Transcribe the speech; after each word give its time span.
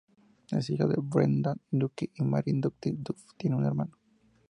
Es 0.49 0.67
hija 0.71 0.87
de 0.87 0.95
Brendan 0.99 1.61
Duff 1.69 1.93
y 2.15 2.23
Mary 2.23 2.53
Doherty-Duff, 2.59 3.35
tiene 3.37 3.55
un 3.57 3.65
hermano. 3.65 3.95